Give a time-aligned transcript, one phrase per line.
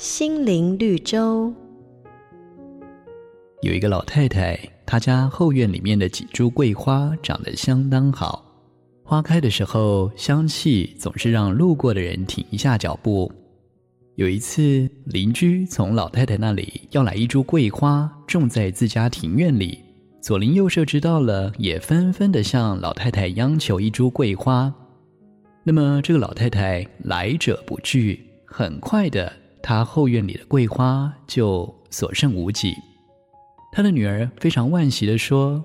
[0.00, 1.52] 心灵绿洲。
[3.60, 8.42] 有一个老太太，她家后院里面的几株桂花长得相当好，
[9.04, 13.30] 花开的时候，香气总是让路过的人停一下脚步。
[14.14, 19.80] 有一次，邻居从老太太那里要来一株桂花，种在自家庭院里。
[20.22, 24.72] 左邻右舍知道了，也纷纷的向老太太央求一株桂花。
[25.62, 29.30] 那么，这个老太太来者不拒，很快的，
[29.62, 32.74] 他后院里的桂花就所剩无几。
[33.72, 35.62] 他的女儿非常惋惜地说：“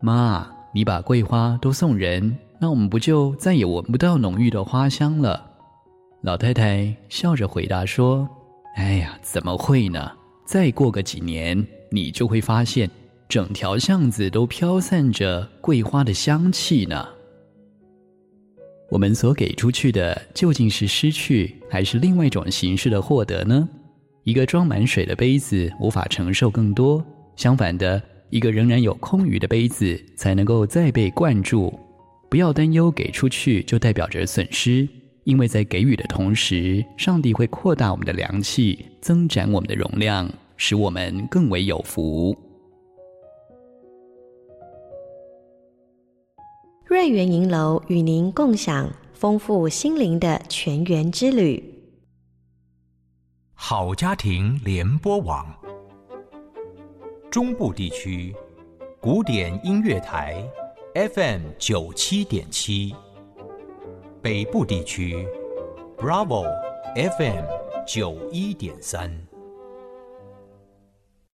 [0.00, 5.44] 妈，你把桂花都送人，那我们不就再也闻不到浓郁的花香了？”
[6.22, 8.28] 老太太笑着回答说
[8.76, 10.12] ：“哎呀，怎么会呢？
[10.44, 12.90] 再过个几年，你就会发现，
[13.28, 17.08] 整条巷子都飘散着桂花的香气呢。
[18.88, 23.68] 我们所给出去的，究竟是失去，还是另外一种形式的获得呢？
[24.24, 27.04] 一个装满水的杯子无法承受更多，
[27.36, 31.72] 相反的，一个仍然有空余的杯子才能够再被灌注。
[32.30, 34.88] 不要担忧给出去就代表着损失。”
[35.24, 42.34] 因为在给予的同时，上帝会扩大我们的量器，增展我们的容量，使我们更为有福。
[46.88, 51.62] 瑞园银楼与您共享丰富心灵的全员之旅。
[53.52, 55.46] 好家庭联播网，
[57.30, 58.34] 中部地区
[59.02, 60.42] 古典音乐台
[60.94, 62.94] ，FM 九七点七。
[64.22, 65.28] 北部地区
[65.98, 66.46] ，Bravo
[66.94, 67.44] FM
[67.86, 69.14] 九一点三。